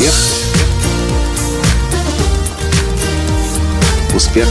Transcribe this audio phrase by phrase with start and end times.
[0.00, 0.14] Успех.
[4.14, 4.48] Успех.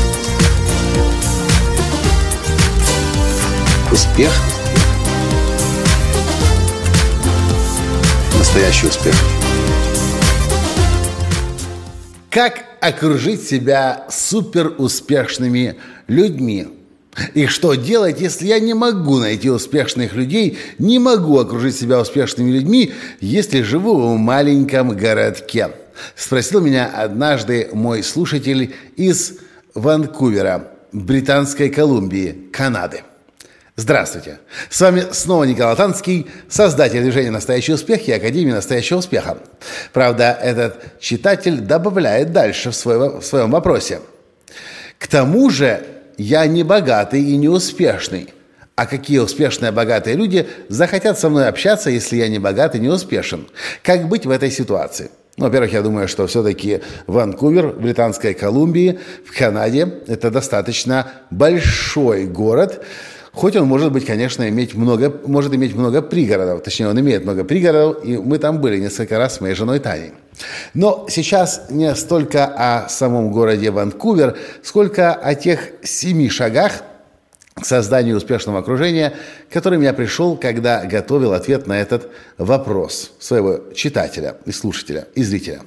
[3.91, 4.31] Успех.
[8.37, 9.15] Настоящий успех.
[12.29, 16.67] Как окружить себя суперуспешными людьми?
[17.33, 22.51] И что делать, если я не могу найти успешных людей, не могу окружить себя успешными
[22.51, 25.71] людьми, если живу в маленьком городке?
[26.15, 29.33] Спросил меня однажды мой слушатель из
[29.73, 33.03] Ванкувера, Британской Колумбии, Канады.
[33.75, 34.39] Здравствуйте!
[34.69, 39.37] С вами снова Николай Танский, создатель движения «Настоящий успех» и Академии «Настоящего успеха».
[39.93, 44.01] Правда, этот читатель добавляет дальше в, свой, в своем вопросе.
[44.97, 45.81] К тому же
[46.19, 48.33] я не богатый и не успешный.
[48.75, 52.89] А какие успешные, богатые люди захотят со мной общаться, если я не богат и не
[52.89, 53.47] успешен?
[53.83, 55.09] Как быть в этой ситуации?
[55.37, 62.83] Ну, во-первых, я думаю, что все-таки Ванкувер, Британской Колумбии, в Канаде– это достаточно большой город,
[63.33, 67.43] Хоть он может быть, конечно, иметь много, может иметь много пригородов, точнее, он имеет много
[67.43, 70.13] пригородов, и мы там были несколько раз с моей женой Таней.
[70.73, 76.81] Но сейчас не столько о самом городе Ванкувер, сколько о тех семи шагах
[77.53, 79.13] к созданию успешного окружения,
[79.49, 85.23] к которым я пришел, когда готовил ответ на этот вопрос своего читателя и слушателя, и
[85.23, 85.61] зрителя.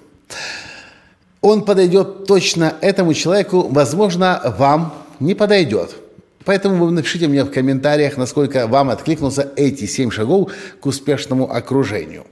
[1.43, 5.97] Он подойдет точно этому человеку, возможно, вам не подойдет–
[6.45, 12.27] Поэтому вы напишите мне в комментариях, насколько вам откликнулся эти семь шагов к успешному окружению.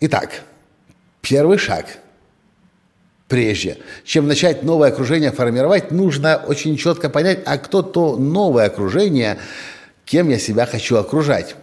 [0.00, 0.42] Итак,
[1.20, 1.86] первый шаг.
[3.28, 9.38] Прежде чем начать новое окружение формировать, нужно очень четко понять, а кто то новое окружение,
[10.04, 11.54] кем я себя хочу окружать.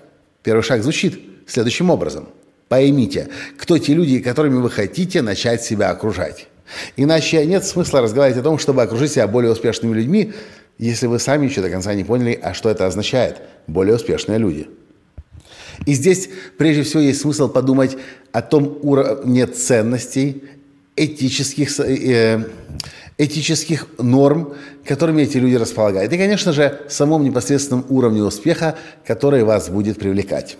[0.43, 2.29] Первый шаг звучит следующим образом.
[2.69, 3.27] Поймите,
[3.57, 6.47] кто те люди, которыми вы хотите начать себя окружать.
[6.95, 10.33] Иначе нет смысла разговаривать о том, чтобы окружить себя более успешными людьми,
[10.77, 14.67] если вы сами еще до конца не поняли, а что это означает, более успешные люди.
[15.85, 17.97] И здесь прежде всего есть смысл подумать
[18.31, 20.43] о том уровне ценностей,
[20.95, 22.43] этических, э,
[23.17, 24.55] этических норм,
[24.85, 26.11] которыми эти люди располагают.
[26.11, 30.57] И, конечно же, самом непосредственном уровне успеха, который вас будет привлекать.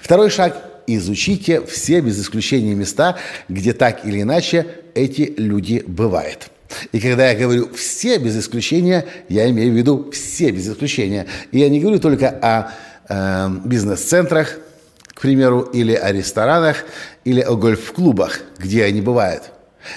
[0.00, 0.56] Второй шаг–
[0.88, 3.16] изучите все без исключения места,
[3.48, 6.50] где так или иначе эти люди бывают–
[6.92, 11.26] и когда я говорю «все без исключения», я имею в виду все без исключения.
[11.50, 12.72] И я не говорю только о
[13.08, 14.58] э, бизнес-центрах,
[15.14, 16.84] к примеру, или о ресторанах,
[17.24, 19.50] или о гольф-клубах, где они бывают.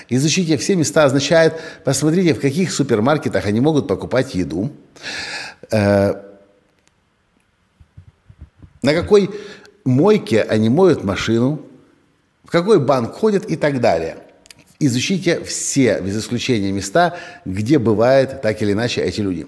[0.07, 4.71] Изучите все места означает, посмотрите, в каких супермаркетах они могут покупать еду,
[5.71, 6.13] э,
[8.81, 9.29] на какой
[9.83, 11.61] мойке они моют машину,
[12.45, 14.17] в какой банк ходят и так далее–
[14.83, 17.15] Изучите все, без исключения, места,
[17.45, 19.45] где бывают так или иначе эти люди.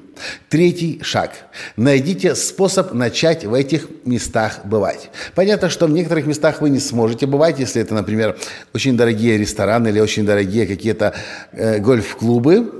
[0.47, 1.31] Третий шаг.
[1.75, 5.09] Найдите способ начать в этих местах бывать.
[5.33, 8.38] Понятно, что в некоторых местах вы не сможете бывать, если это, например,
[8.75, 11.16] очень дорогие рестораны или очень дорогие какие-то
[11.51, 12.71] э, гольф-клубы.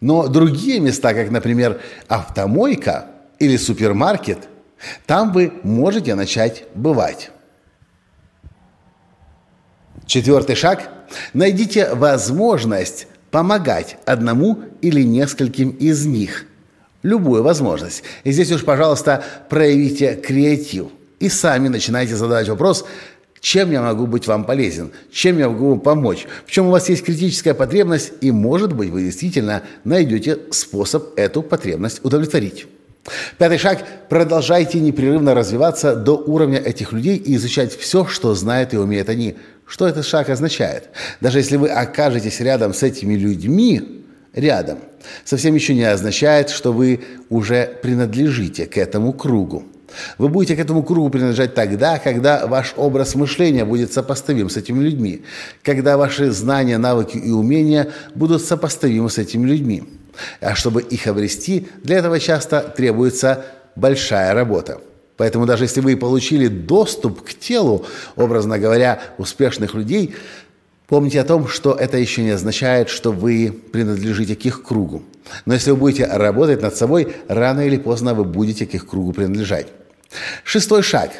[0.00, 3.08] Но другие места, как, например, автомойка
[3.38, 4.48] или супермаркет,
[5.04, 7.30] там вы можете начать бывать.
[10.06, 10.88] Четвертый шаг–
[11.32, 16.46] найдите возможность помогать одному или нескольким из них.
[17.02, 18.04] Любую возможность.
[18.24, 20.88] И здесь уж, пожалуйста, проявите креатив.
[21.18, 22.84] И сами начинайте задавать вопрос,
[23.40, 27.04] чем я могу быть вам полезен, чем я могу вам помочь, чем у вас есть
[27.04, 32.66] критическая потребность, и, может быть, вы действительно найдете способ эту потребность удовлетворить.
[33.38, 38.78] Пятый шаг– продолжайте непрерывно развиваться до уровня этих людей и изучать все, что знают и
[38.78, 39.36] умеют они–
[39.66, 40.90] что этот шаг означает?
[41.20, 44.78] Даже если вы окажетесь рядом с этими людьми, рядом,
[45.24, 49.64] совсем еще не означает, что вы уже принадлежите к этому кругу.
[50.16, 54.82] Вы будете к этому кругу принадлежать тогда, когда ваш образ мышления будет сопоставим с этими
[54.82, 55.22] людьми,
[55.62, 59.84] когда ваши знания, навыки и умения будут сопоставимы с этими людьми.
[60.40, 63.44] А чтобы их обрести, для этого часто требуется
[63.76, 64.80] большая работа–
[65.16, 67.84] Поэтому даже если вы получили доступ к телу,
[68.16, 70.14] образно говоря, успешных людей,
[70.86, 75.02] помните о том, что это еще не означает, что вы принадлежите к их кругу.
[75.44, 79.12] Но если вы будете работать над собой, рано или поздно вы будете к их кругу
[79.12, 79.68] принадлежать.
[80.44, 81.10] Шестой шаг.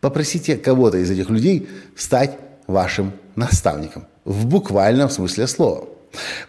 [0.00, 4.06] Попросите кого-то из этих людей стать вашим наставником.
[4.24, 5.91] В буквальном смысле слова.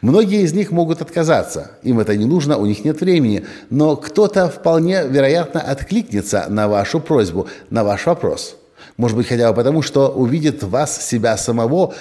[0.01, 4.49] Многие из них могут отказаться, им это не нужно, у них нет времени, но кто-то
[4.49, 8.57] вполне вероятно откликнется на вашу просьбу, на ваш вопрос.
[8.97, 11.93] Может быть, хотя бы потому, что увидит вас, себя самого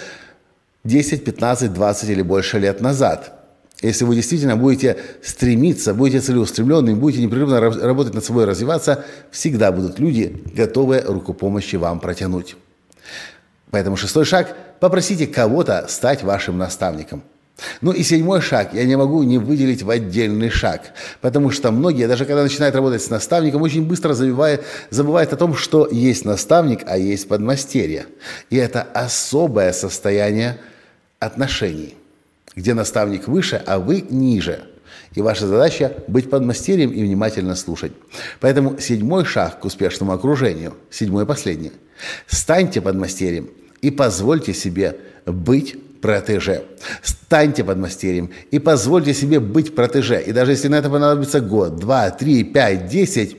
[0.85, 3.39] 10, 15, 20 или больше лет назад.
[3.81, 9.99] Если вы действительно будете стремиться, будете целеустремленными, будете непрерывно работать над собой, развиваться, всегда будут
[9.99, 12.57] люди, готовые руку помощи вам протянуть.
[13.71, 17.23] Поэтому шестой шаг– попросите кого-то стать вашим наставником.
[17.81, 22.09] Ну и седьмой шаг я не могу не выделить в отдельный шаг, потому что многие,
[22.09, 26.81] даже когда начинают работать с наставником, очень быстро забывают, забывают о том, что есть наставник,
[26.87, 28.07] а есть подмастерье.
[28.51, 30.59] И это особое состояние
[31.19, 31.95] отношений,
[32.57, 34.65] где наставник выше, а вы ниже.
[35.15, 37.93] И ваша задача– быть подмастерьем и внимательно слушать.
[38.41, 41.73] Поэтому седьмой шаг к успешному окружению, седьмой и последний.
[42.27, 43.51] Станьте подмастерьем
[43.83, 44.97] и позвольте себе
[45.27, 46.65] быть протеже.
[47.03, 50.21] Станьте подмастерьем и позвольте себе быть протеже.
[50.21, 53.37] И даже если на это понадобится год, два, три, пять, десять,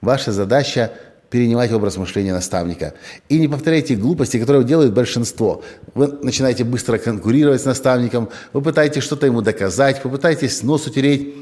[0.00, 0.92] ваша задача
[1.30, 2.92] перенимать образ мышления наставника.
[3.30, 5.64] И не повторяйте глупости, которые делают большинство.
[5.94, 11.34] Вы начинаете быстро конкурировать с наставником, вы пытаетесь что-то ему доказать, попытаетесь нос утереть.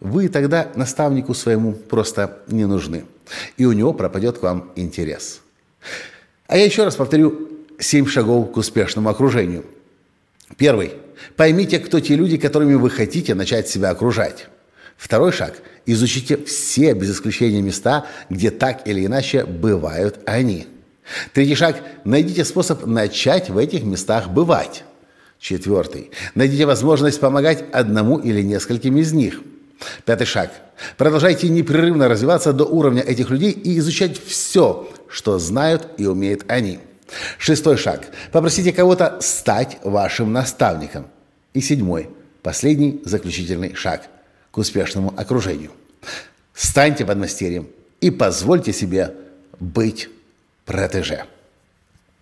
[0.00, 3.04] Вы тогда наставнику своему просто не нужны.
[3.56, 5.40] И у него пропадет к вам интерес.
[6.48, 7.48] А я еще раз повторю
[7.78, 9.64] семь шагов к успешному окружению–
[10.56, 10.94] Первый.
[11.36, 14.46] Поймите, кто те люди, которыми вы хотите начать себя окружать.
[14.96, 15.54] Второй шаг.
[15.86, 20.66] Изучите все, без исключения, места, где так или иначе бывают они.
[21.32, 21.76] Третий шаг.
[22.04, 24.84] Найдите способ начать в этих местах бывать.
[25.38, 26.10] Четвертый.
[26.34, 29.40] Найдите возможность помогать одному или нескольким из них.
[30.04, 30.50] Пятый шаг.
[30.96, 36.80] Продолжайте непрерывно развиваться до уровня этих людей и изучать все, что знают и умеют они.
[37.38, 38.08] Шестой шаг.
[38.32, 41.06] Попросите кого-то стать вашим наставником.
[41.54, 42.10] И седьмой,
[42.42, 44.02] последний заключительный шаг
[44.50, 45.70] к успешному окружению.
[46.54, 47.68] Станьте подмастерьем
[48.00, 49.14] и позвольте себе
[49.58, 50.08] быть
[50.64, 51.24] протеже.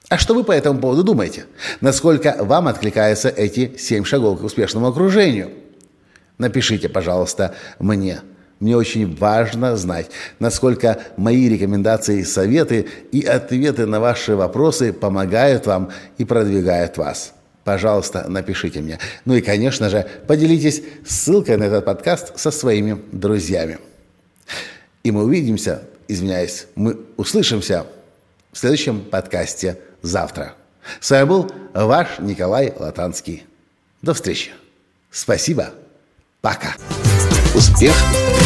[0.08, 1.46] А что вы по этому поводу думаете?
[1.80, 5.50] Насколько вам откликаются эти семь шагов к успешному окружению?
[6.38, 8.20] Напишите, пожалуйста, мне–
[8.58, 15.90] мне очень важно знать, насколько мои рекомендации, советы и ответы на ваши вопросы помогают вам
[16.16, 17.34] и продвигают вас.
[17.64, 18.98] Пожалуйста, напишите мне.
[19.24, 23.78] Ну и, конечно же, поделитесь ссылкой на этот подкаст со своими друзьями.
[25.02, 27.86] И мы увидимся, извиняюсь, мы услышимся
[28.52, 30.54] в следующем подкасте завтра.
[31.00, 33.44] С вами был ваш Николай Латанский.
[34.00, 34.52] До встречи.
[35.10, 35.70] Спасибо.
[36.40, 36.76] Пока.
[37.54, 37.94] Успех.
[37.94, 38.45] Успех.